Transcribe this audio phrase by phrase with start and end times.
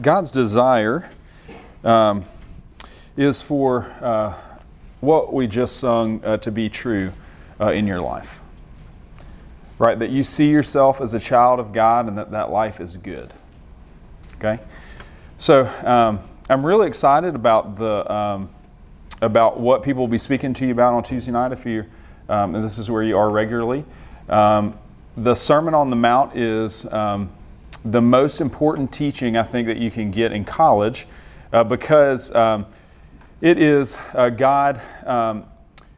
[0.00, 1.08] God's desire
[1.84, 2.24] um,
[3.16, 4.34] is for uh,
[5.00, 7.12] what we just sung uh, to be true
[7.60, 8.40] uh, in your life.
[9.78, 9.98] Right?
[9.98, 13.32] That you see yourself as a child of God and that that life is good.
[14.36, 14.60] Okay?
[15.36, 18.12] So um, I'm really excited about the.
[18.12, 18.50] Um,
[19.20, 21.84] about what people will be speaking to you about on Tuesday night if you
[22.28, 23.84] um, and this is where you are regularly.
[24.28, 24.78] Um,
[25.16, 27.30] the Sermon on the Mount is um,
[27.84, 31.06] the most important teaching I think that you can get in college
[31.52, 32.66] uh, because um,
[33.40, 35.44] it is uh, God um,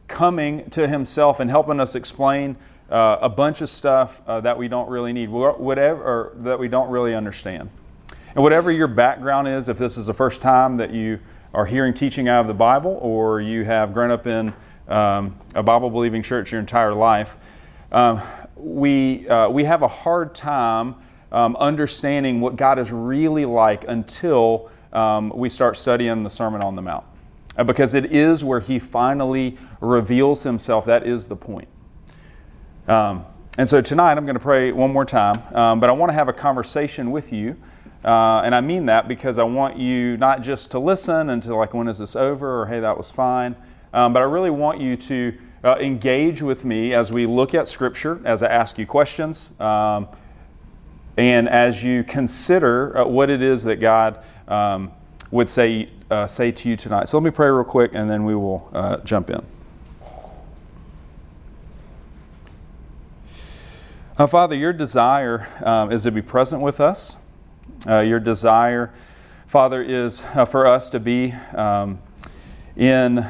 [0.08, 2.56] coming to Himself and helping us explain
[2.90, 6.90] uh, a bunch of stuff uh, that we don't really need, whatever that we don't
[6.90, 7.70] really understand.
[8.34, 11.18] And whatever your background is, if this is the first time that you
[11.54, 14.52] are hearing teaching out of the Bible or you have grown up in
[14.88, 17.36] um, a Bible believing church your entire life,
[17.90, 18.20] um,
[18.56, 20.94] we, uh, we have a hard time
[21.32, 26.76] um, understanding what God is really like until um, we start studying the Sermon on
[26.76, 27.04] the Mount.
[27.56, 30.86] Uh, because it is where He finally reveals Himself.
[30.86, 31.68] That is the point.
[32.86, 33.24] Um,
[33.58, 36.14] and so tonight I'm going to pray one more time, um, but I want to
[36.14, 37.56] have a conversation with you.
[38.04, 41.74] Uh, and I mean that because I want you not just to listen until, like,
[41.74, 43.54] when is this over or hey, that was fine,
[43.92, 47.68] um, but I really want you to uh, engage with me as we look at
[47.68, 50.08] Scripture, as I ask you questions, um,
[51.20, 54.90] and as you consider uh, what it is that God um,
[55.30, 57.10] would say, uh, say to you tonight.
[57.10, 59.42] So let me pray real quick and then we will uh, jump in.
[64.16, 67.16] Uh, Father, your desire um, is to be present with us.
[67.86, 68.90] Uh, your desire,
[69.46, 71.98] Father, is for us to be um,
[72.76, 73.26] in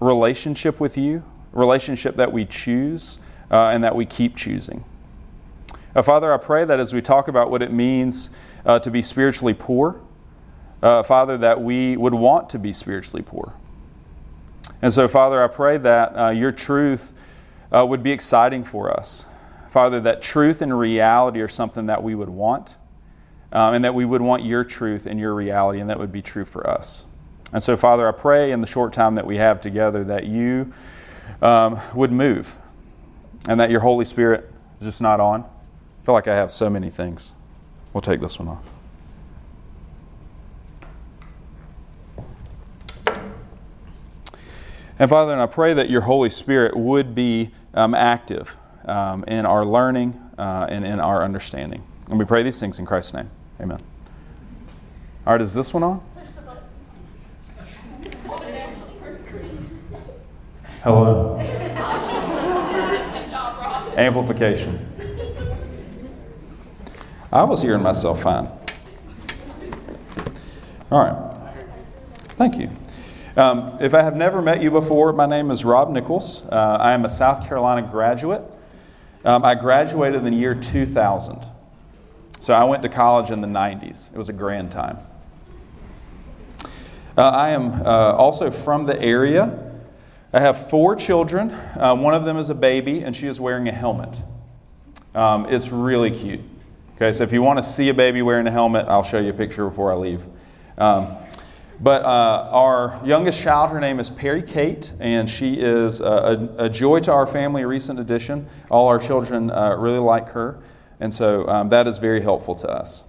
[0.00, 3.18] relationship with you, relationship that we choose
[3.50, 4.84] uh, and that we keep choosing.
[5.94, 8.30] Uh, Father, I pray that as we talk about what it means
[8.66, 10.00] uh, to be spiritually poor,
[10.82, 13.54] uh, Father, that we would want to be spiritually poor.
[14.82, 17.12] And so, Father, I pray that uh, your truth
[17.72, 19.24] uh, would be exciting for us.
[19.68, 22.76] Father, that truth and reality are something that we would want,
[23.52, 26.22] um, and that we would want your truth and your reality, and that would be
[26.22, 27.04] true for us.
[27.52, 30.72] And so, Father, I pray in the short time that we have together that you
[31.40, 32.56] um, would move
[33.48, 34.50] and that your Holy Spirit
[34.80, 35.44] is just not on.
[36.08, 37.34] I feel like I have so many things.
[37.92, 38.64] We'll take this one off.
[44.98, 49.44] And Father, and I pray that your Holy Spirit would be um, active um, in
[49.44, 51.82] our learning uh, and in our understanding.
[52.08, 53.28] And we pray these things in Christ's name.
[53.60, 53.82] Amen.
[55.26, 56.00] All right, is this one on?
[60.82, 61.38] Hello.
[63.98, 64.97] Amplification.
[67.30, 68.48] I was hearing myself fine.
[70.90, 71.60] All right.
[72.36, 72.70] Thank you.
[73.36, 76.42] Um, if I have never met you before, my name is Rob Nichols.
[76.50, 78.42] Uh, I am a South Carolina graduate.
[79.24, 81.44] Um, I graduated in the year 2000.
[82.40, 84.10] So I went to college in the 90s.
[84.12, 84.98] It was a grand time.
[87.16, 89.74] Uh, I am uh, also from the area.
[90.32, 91.50] I have four children.
[91.50, 94.16] Uh, one of them is a baby, and she is wearing a helmet.
[95.14, 96.40] Um, it's really cute.
[97.00, 99.30] Okay, so if you want to see a baby wearing a helmet, I'll show you
[99.30, 100.26] a picture before I leave.
[100.78, 101.14] Um,
[101.78, 106.64] but uh, our youngest child, her name is Perry Kate, and she is a, a,
[106.64, 108.48] a joy to our family, a recent addition.
[108.68, 110.58] All our children uh, really like her,
[110.98, 113.04] and so um, that is very helpful to us.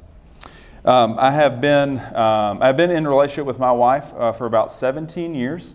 [0.86, 4.70] Um, I have been um, I've been in relationship with my wife uh, for about
[4.70, 5.74] 17 years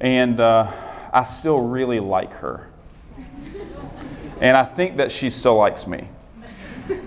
[0.00, 0.72] and uh,
[1.12, 2.70] I still really like her.
[4.40, 6.08] And I think that she still likes me.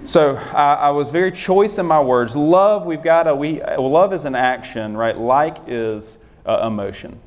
[0.06, 2.36] So I, I, was very choice in my words.
[2.36, 3.62] Love, we've got a we.
[3.62, 5.18] Love is an action, right?
[5.18, 7.20] Like is uh, emotion,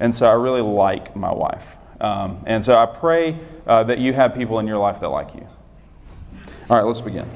[0.00, 1.76] and so I really like my wife.
[2.00, 5.34] Um, and so I pray uh, that you have people in your life that like
[5.34, 5.46] you.
[6.70, 7.28] All right, let's begin.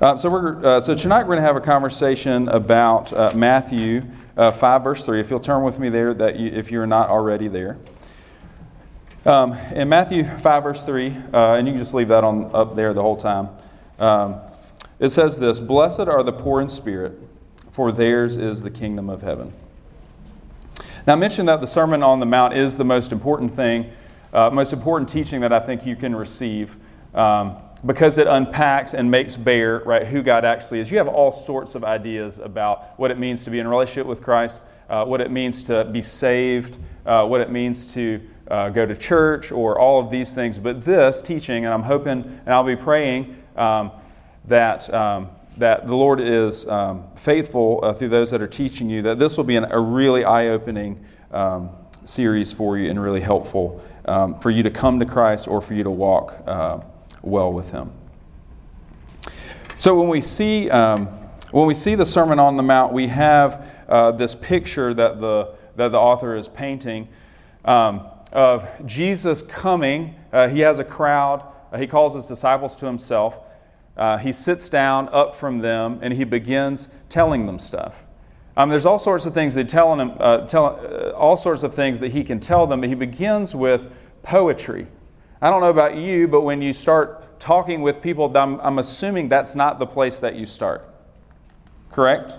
[0.00, 4.02] Uh, so, we're, uh, so tonight we're going to have a conversation about uh, Matthew
[4.36, 5.20] uh, 5, verse 3.
[5.20, 7.78] If you'll turn with me there, that you, if you're not already there.
[9.26, 12.76] Um, in Matthew 5, verse 3, uh, and you can just leave that on up
[12.76, 13.48] there the whole time,
[13.98, 14.38] um,
[14.98, 17.18] it says this Blessed are the poor in spirit,
[17.70, 19.54] for theirs is the kingdom of heaven.
[21.06, 23.90] Now, I mentioned that the Sermon on the Mount is the most important thing,
[24.34, 26.76] uh, most important teaching that I think you can receive.
[27.14, 27.56] Um,
[27.86, 30.90] because it unpacks and makes bare right who God actually is.
[30.90, 34.22] You have all sorts of ideas about what it means to be in relationship with
[34.22, 38.86] Christ, uh, what it means to be saved, uh, what it means to uh, go
[38.86, 40.58] to church, or all of these things.
[40.58, 43.92] But this teaching, and I'm hoping, and I'll be praying, um,
[44.46, 49.02] that, um, that the Lord is um, faithful uh, through those that are teaching you,
[49.02, 51.70] that this will be an, a really eye opening um,
[52.04, 55.74] series for you and really helpful um, for you to come to Christ or for
[55.74, 56.80] you to walk uh,
[57.22, 57.90] well with Him.
[59.78, 61.06] So when we see um,
[61.50, 65.54] when we see the Sermon on the Mount, we have uh, this picture that the
[65.76, 67.08] that the author is painting
[67.64, 70.16] um, of Jesus coming.
[70.32, 71.46] Uh, he has a crowd.
[71.72, 73.40] Uh, he calls his disciples to himself.
[73.96, 78.04] Uh, he sits down up from them and he begins telling them stuff.
[78.56, 81.74] Um, there's all sorts of things that telling him, uh, tell, uh, all sorts of
[81.74, 82.80] things that he can tell them.
[82.80, 83.90] But he begins with
[84.22, 84.86] poetry.
[85.40, 89.28] I don't know about you, but when you start talking with people, I'm, I'm assuming
[89.28, 90.88] that's not the place that you start.
[91.90, 92.38] Correct?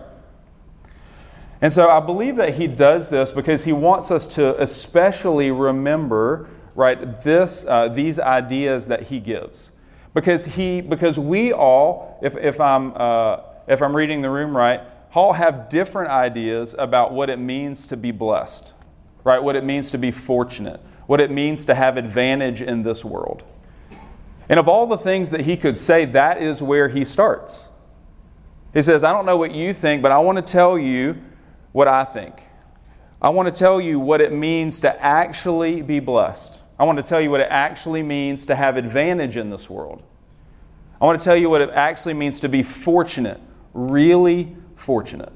[1.66, 6.48] And so I believe that he does this because he wants us to especially remember,
[6.76, 9.72] right, this, uh, these ideas that he gives.
[10.14, 14.82] Because, he, because we all, if, if, I'm, uh, if I'm reading the room right,
[15.16, 18.76] all have different ideas about what it means to be blessed,
[19.24, 19.42] right?
[19.42, 23.44] What it means to be fortunate, what it means to have advantage in this world.
[24.50, 27.70] And of all the things that he could say, that is where he starts.
[28.72, 31.18] He says, I don't know what you think, but I want to tell you
[31.75, 32.48] what I think.
[33.22, 36.63] I want to tell you what it means to actually be blessed.
[36.80, 40.01] I want to tell you what it actually means to have advantage in this world.
[41.01, 43.42] I want to tell you what it actually means to be fortunate,
[43.74, 45.33] really fortunate.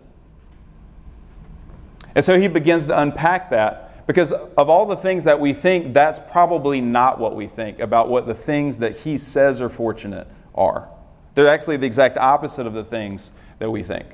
[2.16, 5.94] And so he begins to unpack that because of all the things that we think,
[5.94, 10.26] that's probably not what we think about what the things that he says are fortunate
[10.56, 10.88] are.
[11.36, 14.06] They're actually the exact opposite of the things that we think,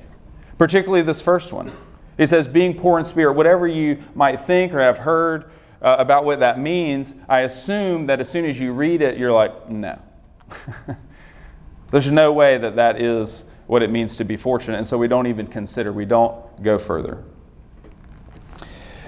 [0.58, 1.72] particularly this first one.
[2.18, 5.52] He says, being poor in spirit, whatever you might think or have heard
[5.82, 9.32] uh, about what that means, I assume that as soon as you read it, you're
[9.32, 10.00] like, no.
[11.92, 15.08] There's no way that that is what it means to be fortunate, and so we
[15.08, 17.24] don't even consider, we don't go further.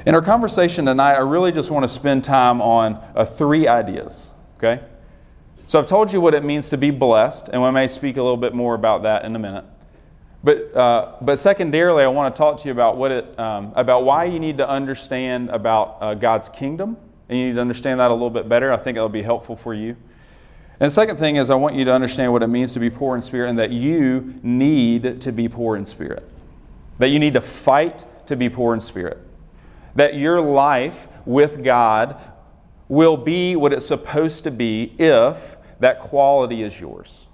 [0.06, 4.31] In our conversation tonight, I really just want to spend time on uh, three ideas,
[4.57, 4.83] okay?
[5.68, 8.24] So I've told you what it means to be blessed, and we may speak a
[8.24, 9.65] little bit more about that in a minute.
[10.43, 14.03] But, uh, but secondarily, I want to talk to you about, what it, um, about
[14.03, 16.95] why you need to understand about uh, God's kingdom,
[17.27, 18.71] and you need to understand that a little bit better.
[18.71, 19.95] I think it'll be helpful for you.
[20.79, 22.91] And the second thing is, I want you to understand what it means to be
[22.91, 26.29] poor in spirit and that you need to be poor in spirit.
[26.99, 29.17] That you need to fight to be poor in spirit.
[29.95, 32.21] That your life with God
[32.87, 37.27] will be what it's supposed to be if that quality is yours.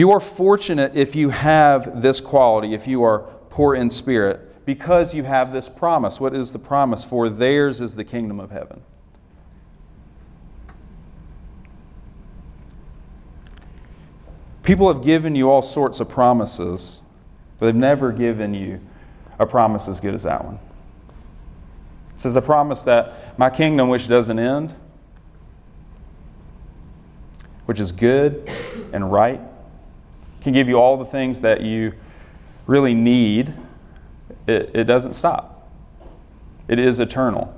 [0.00, 3.18] You are fortunate if you have this quality, if you are
[3.50, 6.18] poor in spirit, because you have this promise.
[6.18, 7.04] What is the promise?
[7.04, 8.80] For theirs is the kingdom of heaven.
[14.62, 17.02] People have given you all sorts of promises,
[17.58, 18.80] but they've never given you
[19.38, 20.58] a promise as good as that one.
[22.14, 24.74] It says, a promise that my kingdom, which doesn't end,
[27.66, 28.50] which is good
[28.94, 29.42] and right,
[30.40, 31.92] can give you all the things that you
[32.66, 33.52] really need.
[34.46, 35.68] It, it doesn't stop,
[36.68, 37.56] it is eternal.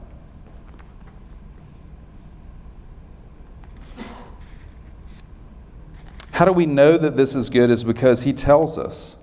[6.32, 7.70] How do we know that this is good?
[7.70, 9.16] Is because He tells us.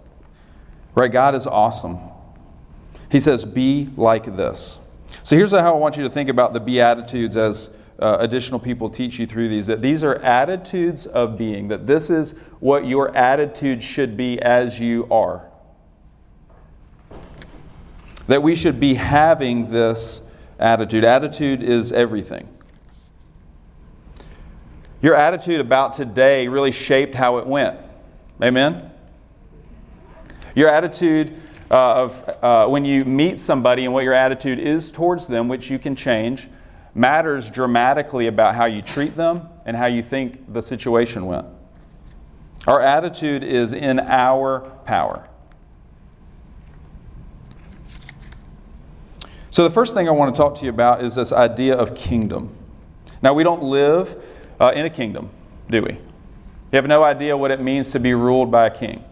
[0.95, 1.11] Right?
[1.11, 1.99] God is awesome.
[3.11, 4.77] He says, Be like this.
[5.23, 8.89] So here's how I want you to think about the Beatitudes as uh, additional people
[8.89, 13.15] teach you through these that these are attitudes of being, that this is what your
[13.15, 15.49] attitude should be as you are.
[18.27, 20.21] That we should be having this
[20.59, 21.03] attitude.
[21.03, 22.47] Attitude is everything.
[25.01, 27.79] Your attitude about today really shaped how it went.
[28.41, 28.91] Amen?
[30.55, 31.41] Your attitude
[31.71, 35.69] uh, of uh, when you meet somebody and what your attitude is towards them, which
[35.69, 36.49] you can change,
[36.93, 41.45] matters dramatically about how you treat them and how you think the situation went.
[42.67, 45.27] Our attitude is in our power.
[49.51, 51.95] So, the first thing I want to talk to you about is this idea of
[51.95, 52.55] kingdom.
[53.21, 54.21] Now, we don't live
[54.59, 55.29] uh, in a kingdom,
[55.69, 55.93] do we?
[55.93, 59.03] You have no idea what it means to be ruled by a king.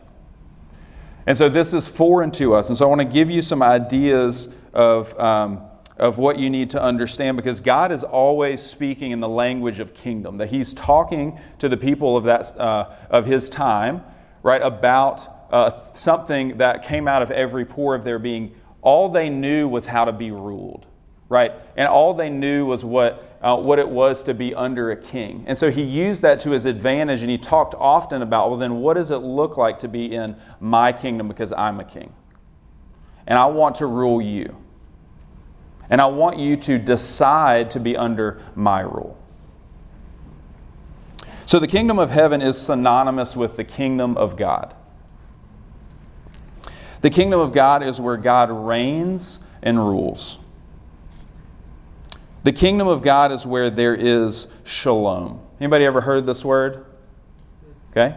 [1.25, 2.69] And so this is foreign to us.
[2.69, 5.61] And so I want to give you some ideas of, um,
[5.97, 9.93] of what you need to understand because God is always speaking in the language of
[9.93, 14.03] kingdom, that He's talking to the people of, that, uh, of His time,
[14.43, 18.53] right, about uh, something that came out of every pore of their being.
[18.81, 20.85] All they knew was how to be ruled
[21.29, 21.53] right?
[21.75, 25.43] And all they knew was what, uh, what it was to be under a king.
[25.47, 28.75] And so he used that to his advantage, and he talked often about, well, then
[28.75, 32.13] what does it look like to be in my kingdom because I'm a king?
[33.25, 34.55] And I want to rule you.
[35.89, 39.17] And I want you to decide to be under my rule.
[41.45, 44.75] So the kingdom of heaven is synonymous with the kingdom of God.
[47.01, 50.39] The kingdom of God is where God reigns and rules.
[52.43, 55.41] The kingdom of God is where there is shalom.
[55.59, 56.85] Anybody ever heard this word?
[57.91, 58.15] Okay.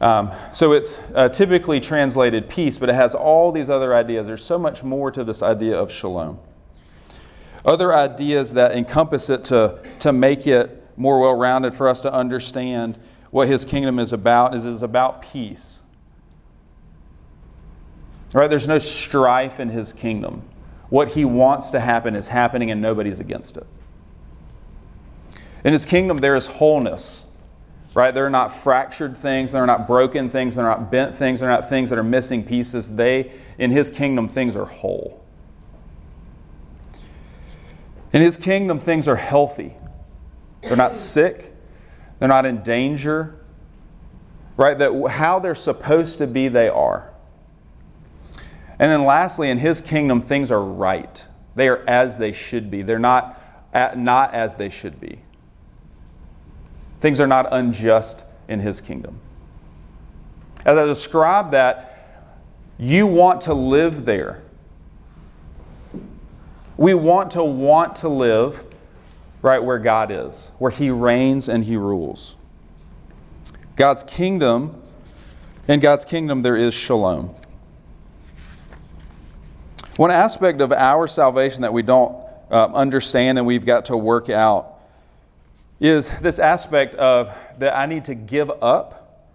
[0.00, 4.26] Um, so it's uh, typically translated peace, but it has all these other ideas.
[4.26, 6.38] There's so much more to this idea of shalom.
[7.64, 12.12] Other ideas that encompass it to, to make it more well rounded for us to
[12.12, 12.98] understand
[13.30, 15.80] what his kingdom is about is it's about peace.
[18.32, 18.48] Right?
[18.48, 20.42] There's no strife in his kingdom.
[20.88, 23.66] What he wants to happen is happening and nobody's against it.
[25.64, 27.26] In his kingdom, there is wholeness.
[27.96, 28.12] Right?
[28.12, 31.88] They're not fractured things, they're not broken things, they're not bent things, they're not things
[31.88, 32.94] that are missing pieces.
[32.94, 35.24] They, in his kingdom, things are whole.
[38.12, 39.72] In his kingdom, things are healthy.
[40.60, 41.54] They're not sick,
[42.18, 43.40] they're not in danger.
[44.58, 44.76] Right?
[44.76, 47.14] That how they're supposed to be, they are.
[48.78, 51.26] And then lastly, in his kingdom, things are right.
[51.54, 52.82] They are as they should be.
[52.82, 53.40] They're not,
[53.96, 55.22] not as they should be.
[57.00, 59.20] Things are not unjust in his kingdom.
[60.64, 61.92] As I describe that,
[62.78, 64.42] you want to live there.
[66.76, 68.64] We want to want to live
[69.42, 72.36] right where God is, where he reigns and he rules.
[73.76, 74.82] God's kingdom,
[75.68, 77.34] in God's kingdom, there is shalom.
[79.96, 82.14] One aspect of our salvation that we don't
[82.50, 84.75] uh, understand and we've got to work out
[85.80, 89.28] is this aspect of that I need to give up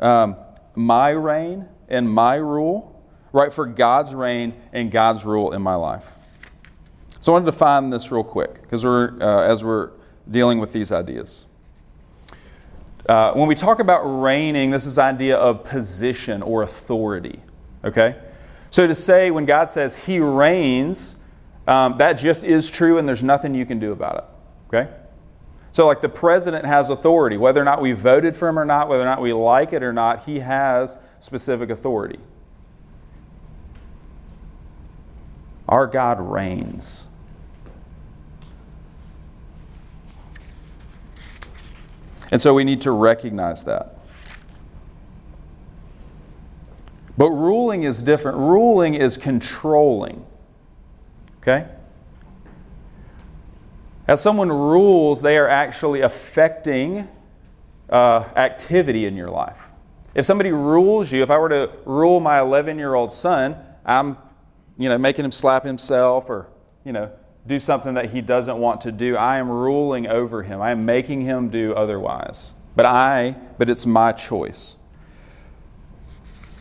[0.00, 0.36] um,
[0.74, 6.14] my reign and my rule, right, for God's reign and God's rule in my life.
[7.20, 9.90] So I want to define this real quick because we're uh, as we're
[10.30, 11.46] dealing with these ideas.
[13.08, 17.40] Uh, when we talk about reigning, this is the idea of position or authority.
[17.84, 18.16] Okay,
[18.70, 21.16] so to say when God says He reigns,
[21.66, 24.24] um, that just is true, and there's nothing you can do about it.
[24.68, 25.01] Okay.
[25.72, 28.88] So, like the president has authority, whether or not we voted for him or not,
[28.88, 32.20] whether or not we like it or not, he has specific authority.
[35.66, 37.06] Our God reigns.
[42.30, 43.98] And so we need to recognize that.
[47.16, 48.38] But ruling is different.
[48.38, 50.24] Ruling is controlling.
[51.38, 51.66] Okay?
[54.12, 57.08] As someone rules, they are actually affecting
[57.88, 59.70] uh, activity in your life.
[60.14, 64.18] If somebody rules you, if I were to rule my 11 year old son, I'm
[64.76, 66.48] you know, making him slap himself or
[66.84, 67.10] you know,
[67.46, 69.16] do something that he doesn't want to do.
[69.16, 70.60] I am ruling over him.
[70.60, 72.52] I am making him do otherwise.
[72.76, 74.76] But I, but it's my choice.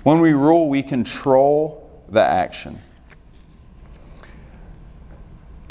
[0.04, 2.82] When we rule, we control the action.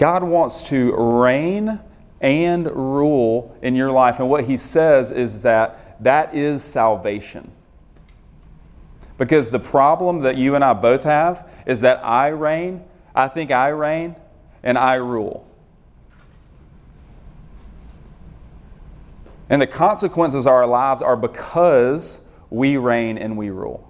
[0.01, 1.79] God wants to reign
[2.23, 4.19] and rule in your life.
[4.19, 7.53] And what he says is that that is salvation.
[9.19, 12.83] Because the problem that you and I both have is that I reign,
[13.15, 14.17] I think I reign,
[14.63, 15.47] and I rule.
[19.51, 23.87] And the consequences of our lives are because we reign and we rule.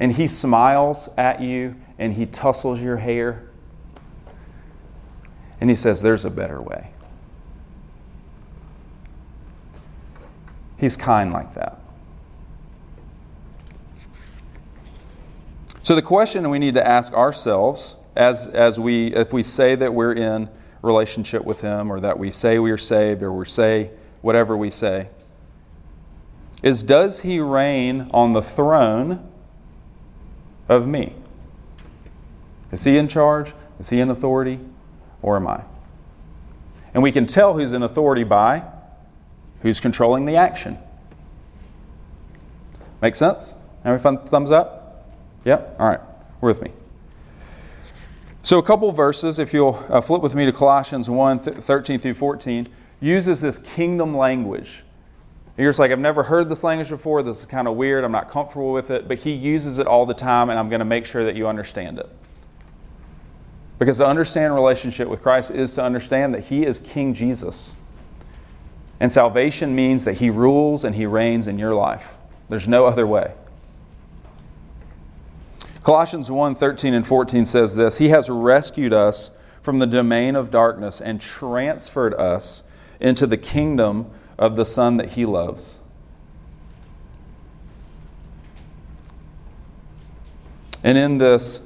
[0.00, 3.50] And he smiles at you and he tussles your hair.
[5.60, 6.90] And he says, There's a better way.
[10.76, 11.78] He's kind like that.
[15.82, 19.92] So, the question we need to ask ourselves as, as we, if we say that
[19.92, 20.48] we're in
[20.82, 23.90] relationship with Him, or that we say we are saved, or we say
[24.22, 25.08] whatever we say,
[26.62, 29.30] is does He reign on the throne
[30.68, 31.14] of me?
[32.72, 33.52] Is He in charge?
[33.78, 34.60] Is He in authority?
[35.24, 35.62] Or am I?
[36.92, 38.62] And we can tell who's in authority by
[39.62, 40.76] who's controlling the action.
[43.00, 43.54] Make sense?
[43.86, 45.08] Every thumbs up?
[45.46, 45.76] Yep?
[45.80, 46.00] All right.
[46.42, 46.72] We're with me.
[48.42, 52.00] So, a couple verses, if you'll uh, flip with me to Colossians 1 th- 13
[52.00, 52.68] through 14,
[53.00, 54.84] uses this kingdom language.
[55.56, 57.22] And you're just like, I've never heard this language before.
[57.22, 58.04] This is kind of weird.
[58.04, 59.08] I'm not comfortable with it.
[59.08, 61.48] But he uses it all the time, and I'm going to make sure that you
[61.48, 62.10] understand it.
[63.78, 67.74] Because to understand relationship with Christ is to understand that He is King Jesus.
[69.00, 72.16] And salvation means that He rules and He reigns in your life.
[72.48, 73.32] There's no other way.
[75.82, 80.50] Colossians 1 13 and 14 says this He has rescued us from the domain of
[80.50, 82.62] darkness and transferred us
[83.00, 85.80] into the kingdom of the Son that He loves.
[90.82, 91.63] And in this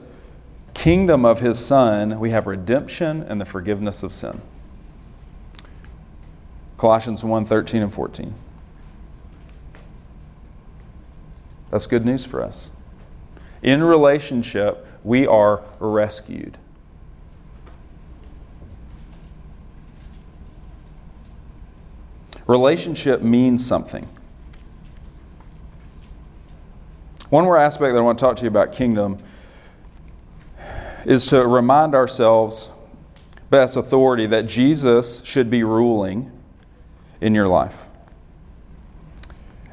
[0.78, 4.40] kingdom of His Son, we have redemption and the forgiveness of sin.
[6.76, 8.32] Colossians 1 13 and 14.
[11.70, 12.70] That's good news for us.
[13.60, 16.56] In relationship, we are rescued.
[22.46, 24.08] Relationship means something.
[27.30, 29.18] One more aspect that I want to talk to you about kingdom
[31.08, 32.68] is to remind ourselves,
[33.48, 36.30] best authority, that Jesus should be ruling
[37.18, 37.86] in your life.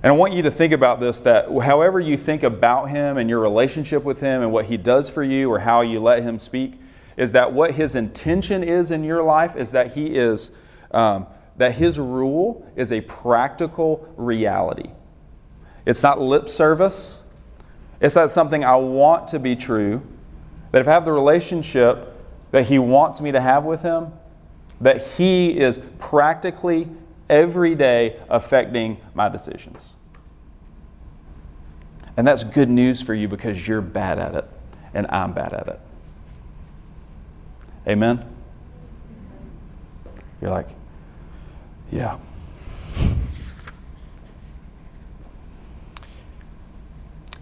[0.01, 3.29] And I want you to think about this that however you think about him and
[3.29, 6.39] your relationship with him and what he does for you or how you let him
[6.39, 6.79] speak,
[7.17, 10.51] is that what his intention is in your life is that he is,
[10.91, 11.27] um,
[11.57, 14.89] that his rule is a practical reality.
[15.85, 17.21] It's not lip service,
[17.99, 20.01] it's not something I want to be true.
[20.75, 22.13] That if I have the relationship
[22.51, 24.11] that he wants me to have with him,
[24.81, 26.89] that he is practically
[27.29, 29.95] every day affecting my decisions.
[32.17, 34.49] And that's good news for you because you're bad at it
[34.93, 35.79] and I'm bad at it.
[37.87, 38.35] Amen?
[40.41, 40.67] You're like,
[41.89, 42.17] yeah.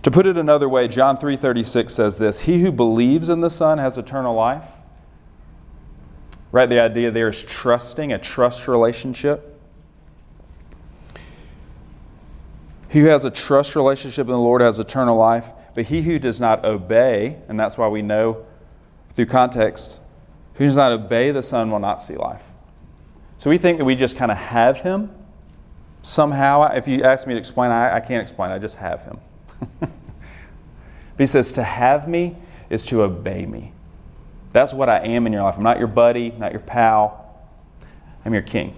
[0.03, 3.77] To put it another way, John 3:36 says this, "He who believes in the Son
[3.77, 4.67] has eternal life."
[6.51, 9.59] Right, the idea there is trusting, a trust relationship.
[12.89, 16.19] He who has a trust relationship in the Lord has eternal life, but he who
[16.19, 18.37] does not obey, and that's why we know
[19.15, 19.99] through context,
[20.55, 22.51] who does not obey the Son will not see life.
[23.37, 25.09] So we think that we just kind of have him
[26.03, 26.71] somehow.
[26.73, 29.19] If you ask me to explain, I, I can't explain, I just have him.
[29.79, 29.89] But
[31.17, 32.35] he says, to have me
[32.69, 33.71] is to obey me.
[34.51, 35.57] That's what I am in your life.
[35.57, 37.19] I'm not your buddy, not your pal.
[38.23, 38.75] I'm your king.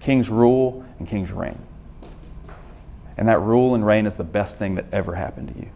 [0.00, 1.58] Kings rule and kings reign.
[3.16, 5.68] And that rule and reign is the best thing that ever happened to you.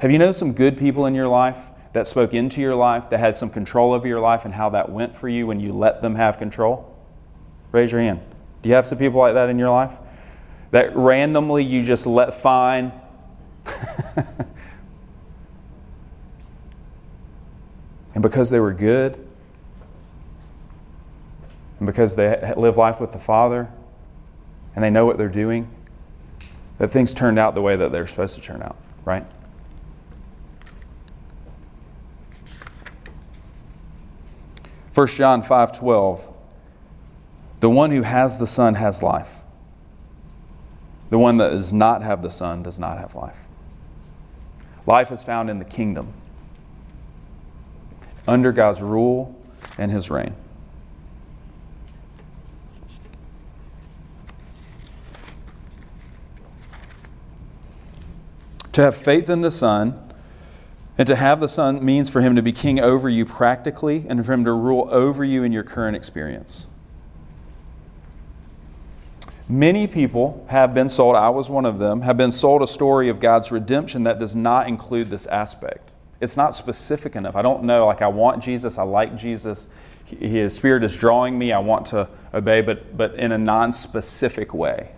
[0.00, 1.58] Have you known some good people in your life
[1.92, 4.90] that spoke into your life, that had some control over your life, and how that
[4.90, 6.94] went for you when you let them have control?
[7.72, 8.20] Raise your hand.
[8.62, 9.96] Do you have some people like that in your life?
[10.70, 12.92] That randomly you just let fine?
[18.14, 19.14] and because they were good,
[21.78, 23.68] and because they live life with the Father,
[24.74, 25.68] and they know what they're doing,
[26.78, 29.24] that things turned out the way that they're supposed to turn out, right?
[34.92, 36.28] First John 5:12
[37.60, 39.37] The one who has the Son has life.
[41.10, 43.46] The one that does not have the Son does not have life.
[44.86, 46.12] Life is found in the kingdom,
[48.26, 49.34] under God's rule
[49.76, 50.34] and his reign.
[58.72, 59.98] To have faith in the Son
[60.96, 64.24] and to have the Son means for him to be king over you practically and
[64.24, 66.66] for him to rule over you in your current experience.
[69.48, 73.08] Many people have been sold, I was one of them, have been sold a story
[73.08, 75.88] of God's redemption that does not include this aspect.
[76.20, 77.34] It's not specific enough.
[77.34, 79.66] I don't know, like, I want Jesus, I like Jesus,
[80.04, 84.52] His Spirit is drawing me, I want to obey, but, but in a non specific
[84.52, 84.90] way.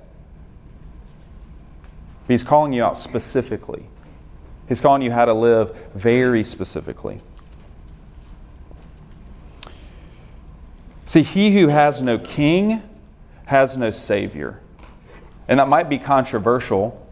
[2.27, 3.87] He's calling you out specifically.
[4.69, 7.21] He's calling you how to live very specifically.
[11.07, 12.83] See, he who has no king
[13.51, 14.61] has no savior.
[15.49, 17.05] And that might be controversial,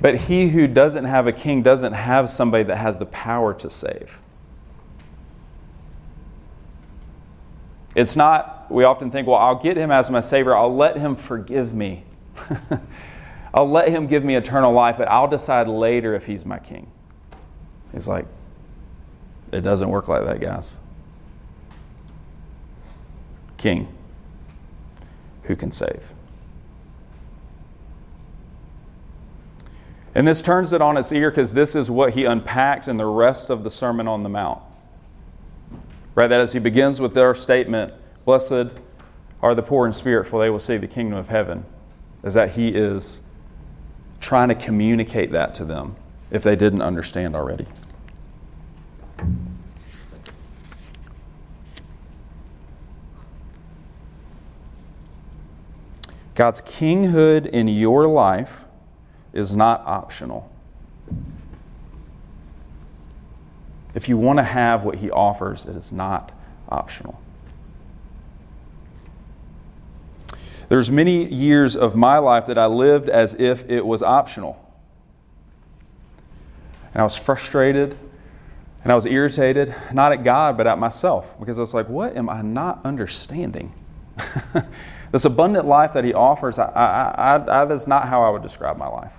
[0.00, 3.68] but he who doesn't have a king doesn't have somebody that has the power to
[3.68, 4.22] save.
[7.94, 11.14] It's not, we often think, well, I'll get him as my savior, I'll let him
[11.14, 12.04] forgive me.
[13.54, 16.90] I'll let him give me eternal life, but I'll decide later if he's my king.
[17.92, 18.24] He's like,
[19.52, 20.78] it doesn't work like that, guys.
[23.58, 23.94] King
[25.44, 26.12] who can save.
[30.14, 33.06] And this turns it on its ear because this is what he unpacks in the
[33.06, 34.62] rest of the Sermon on the Mount.
[36.14, 36.28] Right?
[36.28, 37.92] That as he begins with their statement,
[38.24, 38.68] Blessed
[39.42, 41.64] are the poor in spirit, for they will see the kingdom of heaven,
[42.22, 43.20] is that he is
[44.20, 45.96] trying to communicate that to them
[46.30, 47.66] if they didn't understand already.
[56.34, 58.64] God's kinghood in your life
[59.32, 60.50] is not optional.
[63.94, 66.32] If you want to have what He offers, it is not
[66.68, 67.20] optional.
[70.68, 74.60] There's many years of my life that I lived as if it was optional.
[76.92, 77.96] And I was frustrated
[78.82, 82.16] and I was irritated, not at God, but at myself, because I was like, what
[82.16, 83.72] am I not understanding?
[85.14, 88.42] this abundant life that He offers, I, I, I, that is not how I would
[88.42, 89.12] describe my life.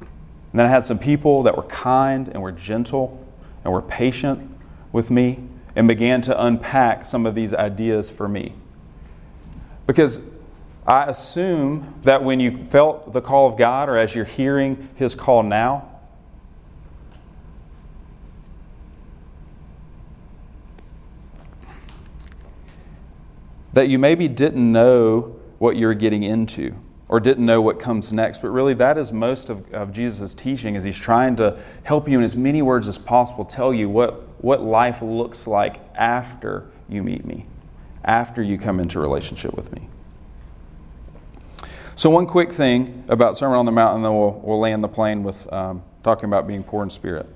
[0.00, 3.24] And then I had some people that were kind and were gentle
[3.62, 4.58] and were patient
[4.90, 5.38] with me
[5.76, 8.54] and began to unpack some of these ideas for me.
[9.86, 10.18] Because
[10.84, 15.14] I assume that when you felt the call of God or as you're hearing His
[15.14, 15.91] call now,
[23.72, 26.74] that you maybe didn't know what you're getting into
[27.08, 28.40] or didn't know what comes next.
[28.40, 32.18] But really, that is most of, of Jesus' teaching, is he's trying to help you
[32.18, 37.02] in as many words as possible tell you what, what life looks like after you
[37.02, 37.46] meet me,
[38.04, 39.88] after you come into relationship with me.
[41.94, 44.88] So, one quick thing about Sermon on the Mount, and then we'll, we'll land the
[44.88, 47.26] plane with um, talking about being poor in spirit.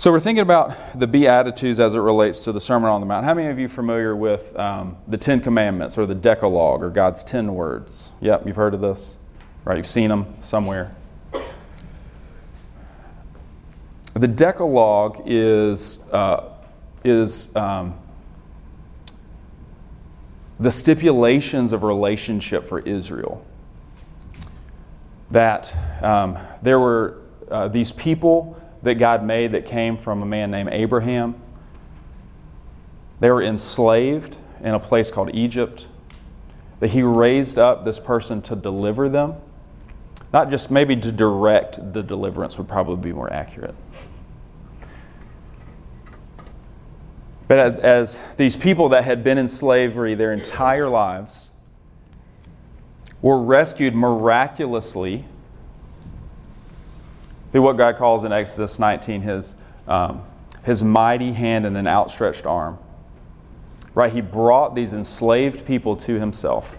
[0.00, 3.24] So we're thinking about the Beatitudes as it relates to the Sermon on the Mount.
[3.24, 6.88] How many of you are familiar with um, the Ten Commandments or the Decalogue or
[6.88, 8.12] God's ten words?
[8.20, 9.18] Yep, you've heard of this,
[9.64, 9.76] right?
[9.76, 10.94] You've seen them somewhere.
[14.14, 16.44] The Decalogue is uh,
[17.02, 17.98] is um,
[20.60, 23.44] the stipulations of relationship for Israel.
[25.32, 27.18] That um, there were
[27.50, 31.34] uh, these people that God made that came from a man named Abraham.
[33.20, 35.88] They were enslaved in a place called Egypt.
[36.80, 39.34] That he raised up this person to deliver them.
[40.32, 43.74] Not just maybe to direct the deliverance would probably be more accurate.
[47.48, 51.48] But as these people that had been in slavery their entire lives
[53.22, 55.24] were rescued miraculously
[57.50, 59.54] through what God calls in Exodus 19 his,
[59.86, 60.22] um,
[60.64, 62.78] his mighty hand and an outstretched arm.
[63.94, 64.12] Right?
[64.12, 66.76] He brought these enslaved people to himself.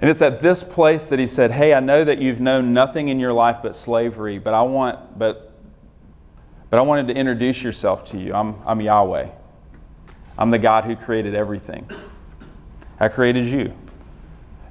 [0.00, 3.08] And it's at this place that he said, Hey, I know that you've known nothing
[3.08, 5.52] in your life but slavery, but I want, but,
[6.68, 8.34] but I wanted to introduce yourself to you.
[8.34, 9.28] I'm, I'm Yahweh.
[10.38, 11.88] I'm the God who created everything.
[13.00, 13.72] I created you.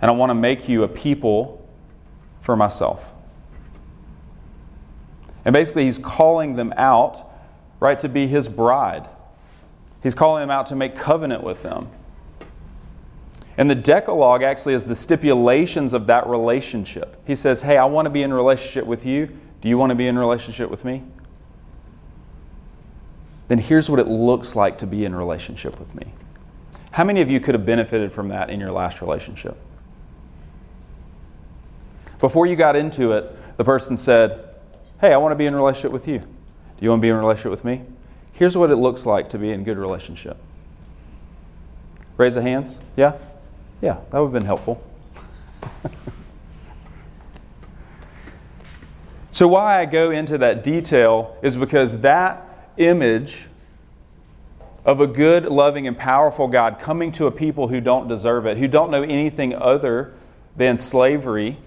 [0.02, 1.65] And I want to make you a people
[2.46, 3.12] for myself.
[5.46, 7.32] And basically, he's calling them out,
[7.80, 9.10] right, to be his bride.
[10.04, 11.90] He's calling them out to make covenant with them.
[13.58, 17.20] And the Decalogue actually is the stipulations of that relationship.
[17.26, 19.36] He says, Hey, I want to be in relationship with you.
[19.62, 21.02] Do you want to be in relationship with me?
[23.48, 26.14] Then here's what it looks like to be in relationship with me.
[26.92, 29.58] How many of you could have benefited from that in your last relationship?
[32.20, 34.56] Before you got into it, the person said,
[35.00, 36.20] Hey, I want to be in a relationship with you.
[36.20, 36.28] Do
[36.80, 37.82] you want to be in a relationship with me?
[38.34, 40.38] Here's what it looks like to be in good relationship.
[42.18, 42.80] Raise the hands.
[42.96, 43.14] Yeah?
[43.82, 44.82] Yeah, that would have been helpful.
[49.32, 53.48] so, why I go into that detail is because that image
[54.86, 58.58] of a good, loving, and powerful God coming to a people who don't deserve it,
[58.58, 60.14] who don't know anything other
[60.56, 61.58] than slavery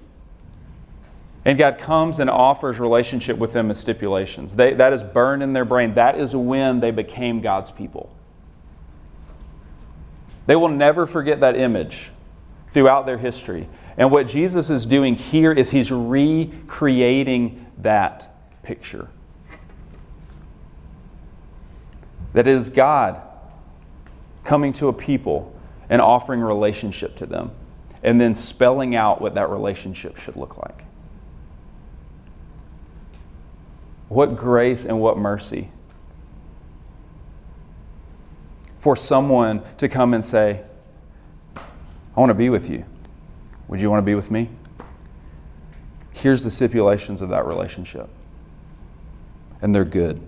[1.44, 4.56] and God comes and offers relationship with them as stipulations.
[4.56, 5.94] They, that is burned in their brain.
[5.94, 8.14] That is when they became God's people.
[10.46, 12.10] They will never forget that image
[12.72, 13.68] throughout their history.
[13.96, 18.30] And what Jesus is doing here is he's recreating that
[18.62, 19.08] picture.
[22.32, 23.20] That is God
[24.44, 25.54] coming to a people
[25.90, 27.50] and offering relationship to them,
[28.02, 30.84] and then spelling out what that relationship should look like.
[34.08, 35.70] What grace and what mercy
[38.80, 40.62] for someone to come and say,
[41.56, 42.84] I want to be with you.
[43.68, 44.48] Would you want to be with me?
[46.12, 48.08] Here's the stipulations of that relationship.
[49.60, 50.26] And they're good.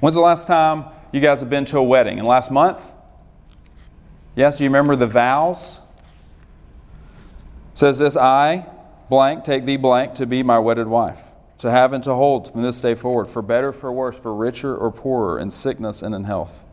[0.00, 2.18] When's the last time you guys have been to a wedding?
[2.18, 2.82] In last month?
[4.34, 5.80] Yes, do you remember the vows?
[7.72, 8.66] It says this I,
[9.08, 11.22] blank, take thee blank to be my wedded wife,
[11.58, 14.76] to have and to hold from this day forward, for better, for worse, for richer
[14.76, 16.64] or poorer, in sickness and in health,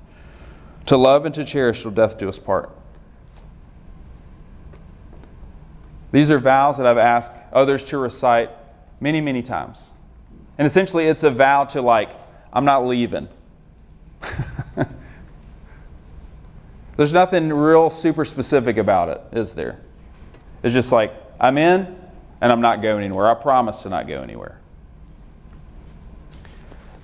[0.85, 2.69] to love and to cherish till death do us part.
[6.11, 8.51] These are vows that I've asked others to recite
[8.99, 9.91] many, many times.
[10.57, 12.11] And essentially, it's a vow to, like,
[12.53, 13.27] I'm not leaving.
[16.95, 19.81] There's nothing real super specific about it, is there?
[20.63, 21.99] It's just like, I'm in
[22.39, 23.29] and I'm not going anywhere.
[23.29, 24.61] I promise to not go anywhere.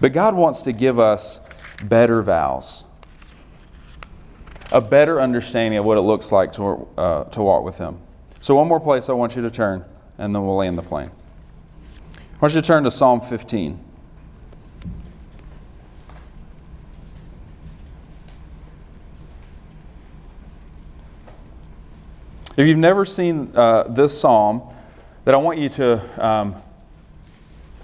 [0.01, 1.39] But God wants to give us
[1.83, 2.83] better vows,
[4.71, 7.99] a better understanding of what it looks like to, uh, to walk with Him.
[8.41, 9.85] So, one more place I want you to turn,
[10.17, 11.11] and then we'll land the plane.
[12.15, 13.79] I want you to turn to Psalm 15.
[22.57, 24.63] If you've never seen uh, this psalm,
[25.25, 26.55] that I want you to um,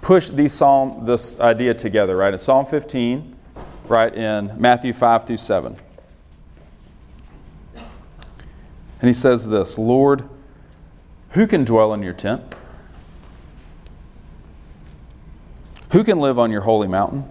[0.08, 2.32] push these psalm, this idea together, right?
[2.32, 3.36] In Psalm 15,
[3.88, 5.76] right, in Matthew 5 through 7.
[7.74, 7.86] And
[9.02, 10.26] he says this Lord,
[11.32, 12.42] who can dwell in your tent?
[15.92, 17.24] Who can live on your holy mountain?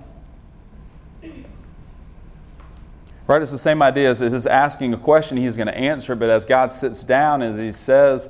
[3.25, 3.41] Right?
[3.41, 6.45] It's the same idea as is asking a question, he's going to answer, but as
[6.45, 8.29] God sits down, as he says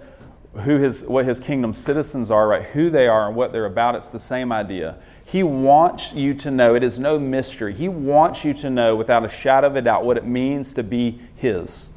[0.62, 2.64] who his, what his kingdom citizens are, right?
[2.64, 4.98] Who they are and what they're about, it's the same idea.
[5.24, 7.74] He wants you to know, it is no mystery.
[7.74, 10.84] He wants you to know without a shadow of a doubt what it means to
[10.84, 11.90] be his.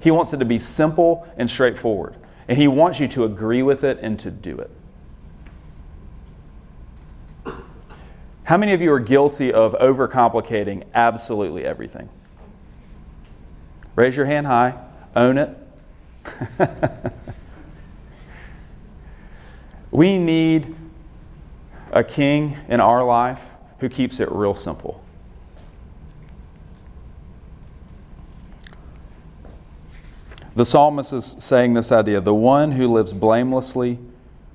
[0.00, 2.16] He wants it to be simple and straightforward.
[2.48, 4.70] And He wants you to agree with it and to do it.
[8.42, 12.08] How many of you are guilty of overcomplicating absolutely everything?
[13.94, 14.74] Raise your hand high,
[15.14, 15.56] own it.
[19.90, 20.74] we need
[21.92, 25.02] a king in our life who keeps it real simple.
[30.54, 33.98] The psalmist is saying this idea the one who lives blamelessly,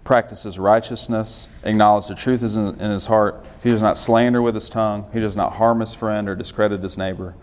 [0.03, 4.53] practices righteousness, acknowledges the truth is in, in his heart, he does not slander with
[4.53, 7.33] his tongue, he does not harm his friend or discredit his neighbor,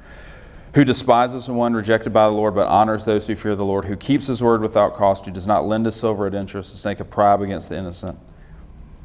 [0.74, 3.84] who despises the one rejected by the Lord but honors those who fear the Lord,
[3.84, 6.88] who keeps his word without cost, who does not lend his silver at interest, to
[6.88, 8.18] make a bribe against the innocent.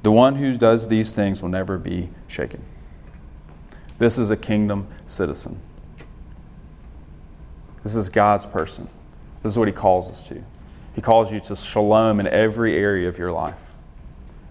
[0.03, 2.63] The one who does these things will never be shaken.
[3.97, 5.60] This is a kingdom citizen.
[7.84, 8.89] This is God's person.
[9.43, 10.43] This is what he calls us to.
[10.93, 13.71] He calls you to shalom in every area of your life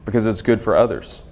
[0.05, 1.23] because it's good for others.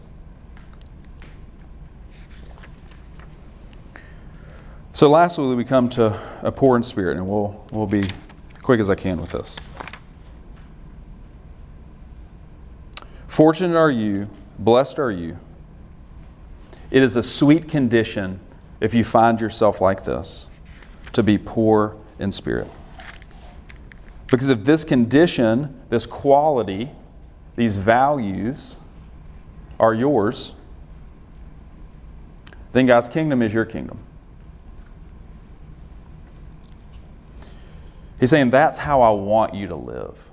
[4.94, 8.08] So, lastly, we come to a poor in spirit, and we'll, we'll be
[8.62, 9.56] quick as I can with this.
[13.26, 15.36] Fortunate are you, blessed are you.
[16.92, 18.38] It is a sweet condition
[18.80, 20.46] if you find yourself like this
[21.12, 22.68] to be poor in spirit.
[24.28, 26.92] Because if this condition, this quality,
[27.56, 28.76] these values
[29.80, 30.54] are yours,
[32.70, 33.98] then God's kingdom is your kingdom.
[38.18, 40.28] He's saying, That's how I want you to live.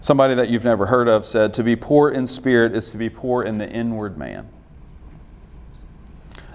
[0.00, 3.08] Somebody that you've never heard of said, To be poor in spirit is to be
[3.08, 4.48] poor in the inward man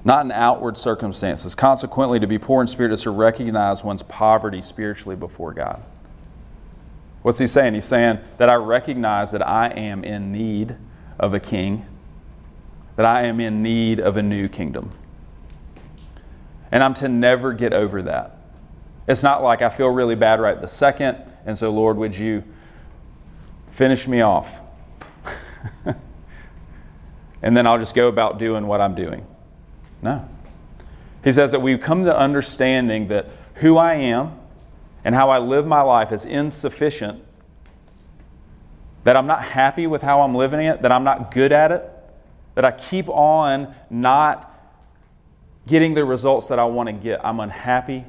[0.04, 1.56] not in outward circumstances.
[1.56, 5.84] Consequently, to be poor in spirit is to recognize one's poverty spiritually before God.
[7.22, 7.76] What's he saying?
[7.76, 10.76] He's saying that I recognize that I am in need
[11.20, 11.86] of a king,
[12.96, 14.92] that I am in need of a new kingdom.
[16.72, 18.38] And I'm to never get over that.
[19.08, 22.44] It's not like I feel really bad right the second, and so, Lord, would you
[23.68, 24.62] finish me off?
[27.42, 29.26] and then I'll just go about doing what I'm doing.
[30.02, 30.28] No.
[31.24, 34.40] He says that we've come to understanding that who I am
[35.04, 37.24] and how I live my life is insufficient,
[39.04, 41.90] that I'm not happy with how I'm living it, that I'm not good at it,
[42.56, 44.51] that I keep on not
[45.68, 47.24] getting the results that I want to get.
[47.26, 48.06] I'm unhappy,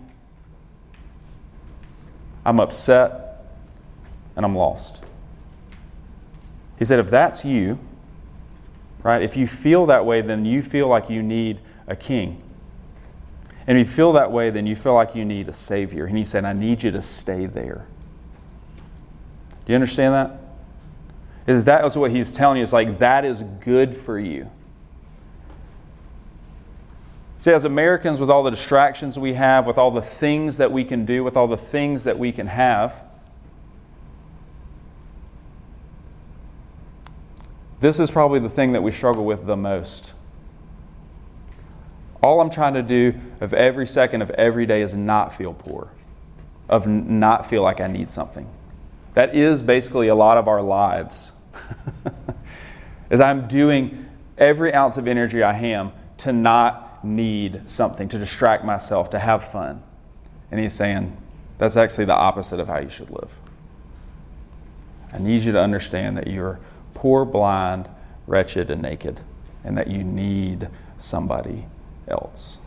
[2.44, 3.46] I'm upset,
[4.36, 5.02] and I'm lost.
[6.78, 7.78] He said, if that's you,
[9.02, 12.42] right, if you feel that way, then you feel like you need a king.
[13.66, 16.06] And if you feel that way, then you feel like you need a Savior.
[16.06, 17.86] And he said, I need you to stay there.
[19.64, 20.38] Do you understand that?
[21.46, 22.62] Is that is what He's telling you?
[22.62, 24.50] It's like that is good for you.
[27.42, 30.84] See, as Americans, with all the distractions we have, with all the things that we
[30.84, 33.02] can do, with all the things that we can have,
[37.80, 40.14] this is probably the thing that we struggle with the most.
[42.22, 45.90] All I'm trying to do of every second of every day is not feel poor,
[46.68, 48.48] of not feel like I need something.
[49.14, 51.32] That is basically a lot of our lives.
[53.10, 54.06] As I'm doing
[54.38, 59.44] every ounce of energy I am to not need something to distract myself, to have
[59.44, 59.82] fun.
[60.50, 61.16] And he's saying,
[61.58, 63.32] that's actually the opposite of how you should live.
[65.12, 66.58] I need you to understand that you're
[66.94, 67.88] poor, blind,
[68.26, 69.20] wretched, and naked,
[69.64, 71.66] and that you need somebody
[72.08, 72.58] else.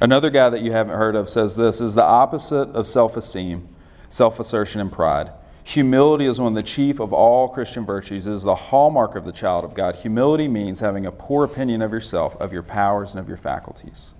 [0.00, 3.68] Another guy that you haven't heard of says this is the opposite of self esteem,
[4.08, 5.30] self assertion, and pride.
[5.64, 8.26] Humility is one of the chief of all Christian virtues.
[8.26, 9.94] It is the hallmark of the child of God.
[9.96, 14.14] Humility means having a poor opinion of yourself, of your powers, and of your faculties.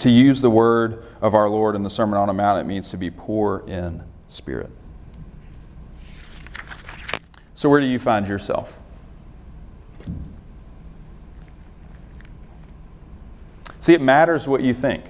[0.00, 2.90] To use the word of our Lord in the Sermon on the Mount, it means
[2.90, 4.70] to be poor in spirit.
[7.54, 8.80] So, where do you find yourself?
[13.78, 15.04] See, it matters what you think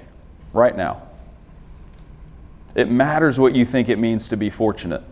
[0.53, 1.06] right now.
[2.77, 5.03] It matters what you think it means to be fortunate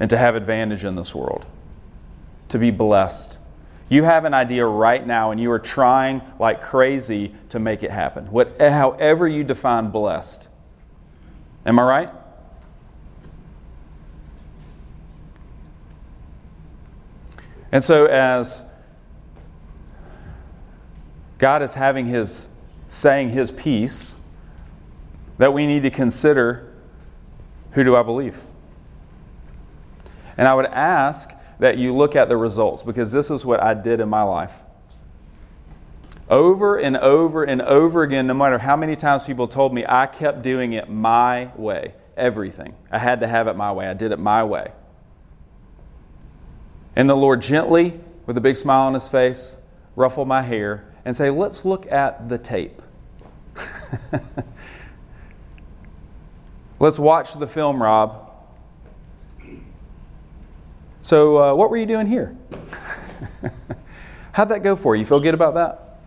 [0.00, 1.44] and to have advantage in this world,
[2.48, 3.38] to be blessed.
[3.90, 7.90] You have an idea right now and you are trying like crazy to make it
[7.90, 10.48] happen, what, however you define blessed.
[11.66, 12.10] Am I right?
[17.72, 18.64] And so, as
[21.36, 22.46] God is having his
[22.88, 24.14] saying his piece,
[25.36, 26.65] that we need to consider
[27.76, 28.42] who do I believe?
[30.38, 33.74] And I would ask that you look at the results because this is what I
[33.74, 34.62] did in my life.
[36.30, 40.06] Over and over and over again, no matter how many times people told me, I
[40.06, 41.92] kept doing it my way.
[42.16, 42.74] Everything.
[42.90, 43.86] I had to have it my way.
[43.86, 44.72] I did it my way.
[46.96, 49.58] And the Lord gently, with a big smile on his face,
[49.96, 52.80] ruffled my hair and say, Let's look at the tape.
[56.78, 58.30] Let's watch the film, Rob.
[61.00, 62.36] So, uh, what were you doing here?
[64.32, 65.00] How'd that go for you?
[65.00, 66.00] You feel good about that?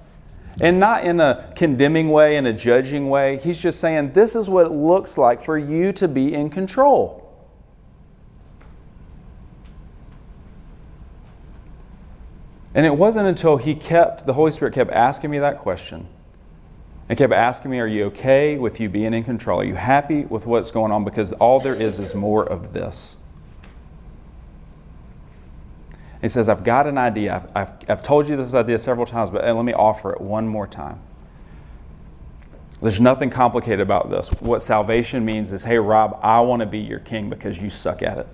[0.61, 3.37] And not in a condemning way, in a judging way.
[3.37, 7.25] He's just saying, this is what it looks like for you to be in control.
[12.75, 16.07] And it wasn't until he kept, the Holy Spirit kept asking me that question
[17.09, 19.59] and kept asking me, Are you okay with you being in control?
[19.59, 21.03] Are you happy with what's going on?
[21.03, 23.17] Because all there is is more of this.
[26.21, 27.35] He says, I've got an idea.
[27.35, 30.21] I've, I've, I've told you this idea several times, but uh, let me offer it
[30.21, 30.99] one more time.
[32.81, 34.29] There's nothing complicated about this.
[34.39, 38.03] What salvation means is, hey, Rob, I want to be your king because you suck
[38.03, 38.27] at it.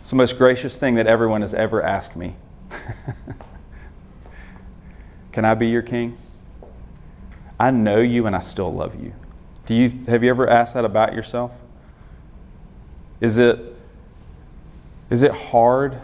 [0.00, 2.34] It's the most gracious thing that everyone has ever asked me.
[5.34, 6.16] Can I be your king?
[7.58, 9.12] I know you and I still love you.
[9.66, 11.50] Do you have you ever asked that about yourself?
[13.20, 13.58] Is it
[15.10, 16.00] is it hard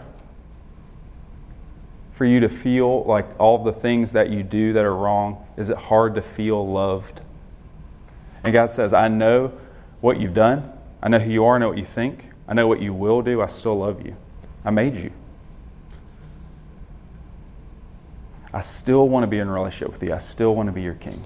[2.11, 5.47] for you to feel like all the things that you do that are wrong?
[5.55, 7.21] Is it hard to feel loved?
[8.43, 9.53] And God says, I know
[10.01, 10.69] what you've done.
[11.01, 11.55] I know who you are.
[11.55, 12.31] I know what you think.
[12.49, 13.41] I know what you will do.
[13.41, 14.17] I still love you.
[14.65, 15.13] I made you.
[18.53, 20.13] I still want to be in relationship with you.
[20.13, 21.23] I still want to be your king.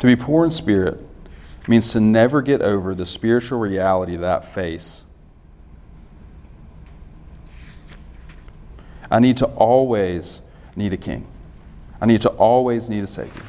[0.00, 1.00] To be poor in spirit
[1.66, 5.04] means to never get over the spiritual reality that face.
[9.10, 10.42] I need to always
[10.76, 11.26] need a king.
[12.00, 13.42] I need to always need a savior.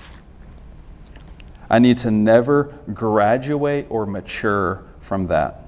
[1.70, 5.59] I need to never graduate or mature from that.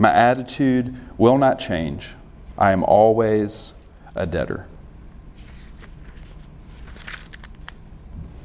[0.00, 2.14] My attitude will not change.
[2.56, 3.74] I am always
[4.14, 4.66] a debtor.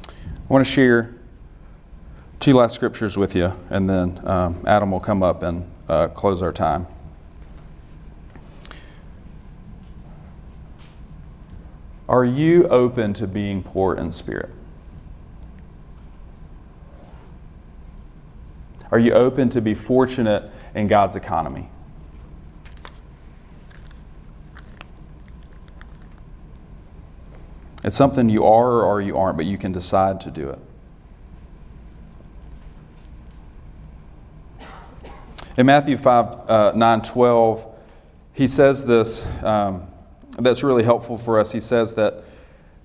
[0.06, 0.12] I
[0.48, 1.14] want to share
[2.40, 6.42] two last scriptures with you, and then um, Adam will come up and uh, close
[6.42, 6.86] our time.
[12.06, 14.50] Are you open to being poor in spirit?
[18.90, 21.68] Are you open to be fortunate in God's economy?
[27.82, 30.58] It's something you are or you aren't, but you can decide to do it.
[35.56, 37.74] In Matthew 5, uh, 9, 12,
[38.34, 39.86] he says this um,
[40.38, 41.52] that's really helpful for us.
[41.52, 42.24] He says that,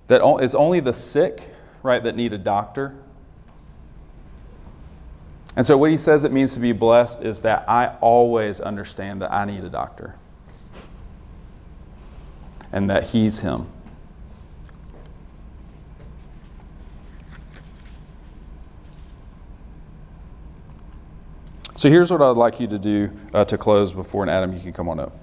[0.07, 1.49] that it's only the sick,
[1.83, 2.95] right, that need a doctor.
[5.55, 9.21] And so, what he says it means to be blessed is that I always understand
[9.21, 10.15] that I need a doctor
[12.71, 13.67] and that he's him.
[21.75, 24.59] So here's what I'd like you to do uh, to close before, and Adam, you
[24.59, 25.17] can come on up.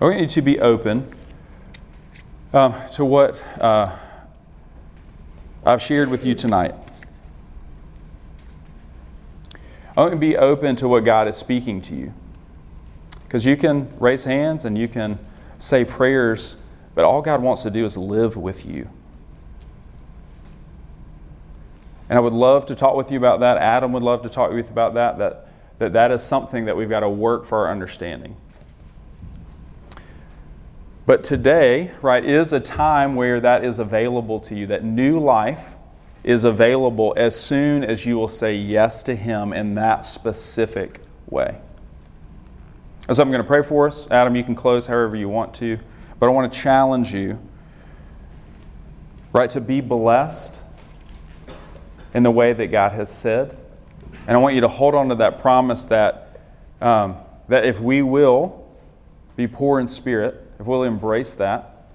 [0.00, 1.14] I want you to be open
[2.52, 3.96] um, to what uh,
[5.64, 6.74] I've shared with you tonight.
[9.96, 12.14] I want to be open to what God is speaking to you.
[13.24, 15.18] Because you can raise hands and you can
[15.58, 16.56] say prayers
[16.94, 18.88] but all God wants to do is live with you.
[22.08, 23.56] And I would love to talk with you about that.
[23.58, 25.18] Adam would love to talk with you about that.
[25.18, 25.46] That
[25.78, 28.36] that, that is something that we've got to work for our understanding.
[31.10, 35.74] But today, right, is a time where that is available to you, that new life
[36.22, 41.58] is available as soon as you will say yes to Him in that specific way.
[43.08, 44.08] And so I'm going to pray for us.
[44.08, 45.80] Adam, you can close however you want to.
[46.20, 47.40] But I want to challenge you,
[49.32, 50.60] right, to be blessed
[52.14, 53.58] in the way that God has said.
[54.28, 56.40] And I want you to hold on to that promise that,
[56.80, 57.16] um,
[57.48, 58.64] that if we will
[59.34, 61.86] be poor in spirit, if we'll embrace that,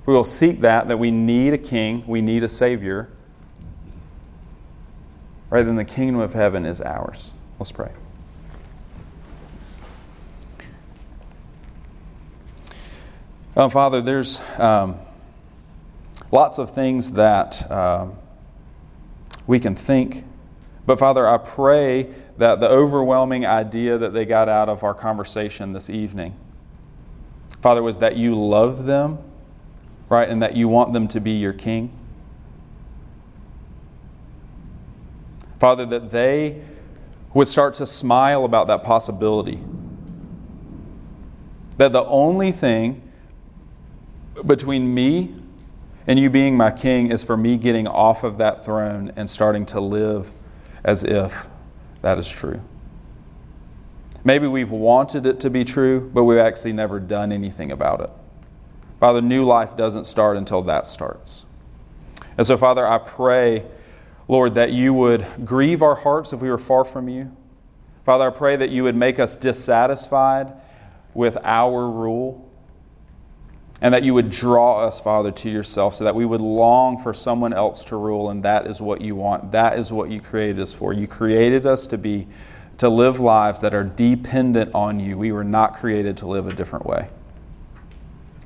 [0.00, 3.08] if we will seek that, that we need a king, we need a savior,
[5.50, 7.32] right, then the kingdom of heaven is ours.
[7.58, 7.90] Let's pray.
[13.56, 14.94] Uh, Father, there's um,
[16.30, 18.14] lots of things that um,
[19.48, 20.24] we can think.
[20.86, 25.72] But Father, I pray that the overwhelming idea that they got out of our conversation
[25.72, 26.36] this evening,
[27.60, 29.18] Father, was that you love them,
[30.08, 31.92] right, and that you want them to be your king.
[35.58, 36.62] Father, that they
[37.34, 39.60] would start to smile about that possibility.
[41.76, 43.02] That the only thing
[44.46, 45.34] between me
[46.06, 49.66] and you being my king is for me getting off of that throne and starting
[49.66, 50.30] to live
[50.84, 51.46] as if
[52.02, 52.60] that is true.
[54.24, 58.10] Maybe we've wanted it to be true, but we've actually never done anything about it.
[59.00, 61.46] Father, new life doesn't start until that starts.
[62.36, 63.64] And so, Father, I pray,
[64.26, 67.34] Lord, that you would grieve our hearts if we were far from you.
[68.04, 70.52] Father, I pray that you would make us dissatisfied
[71.14, 72.48] with our rule
[73.80, 77.14] and that you would draw us, Father, to yourself so that we would long for
[77.14, 79.52] someone else to rule, and that is what you want.
[79.52, 80.92] That is what you created us for.
[80.92, 82.26] You created us to be
[82.78, 85.18] to live lives that are dependent on you.
[85.18, 87.08] We were not created to live a different way.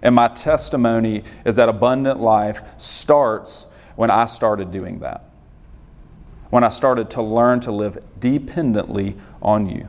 [0.03, 5.25] And my testimony is that abundant life starts when I started doing that.
[6.51, 9.89] When I started to learn to live dependently on you.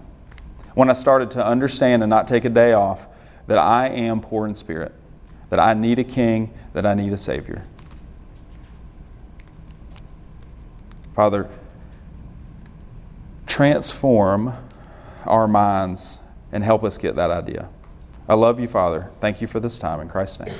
[0.75, 3.07] When I started to understand and not take a day off
[3.47, 4.93] that I am poor in spirit
[5.53, 7.63] that I need a king, that I need a savior.
[11.15, 11.47] Father,
[13.53, 14.51] transform
[15.27, 16.19] our minds
[16.51, 17.69] and help us get that idea.
[18.27, 19.11] I love you, Father.
[19.19, 19.99] Thank you for this time.
[19.99, 20.55] In Christ's name.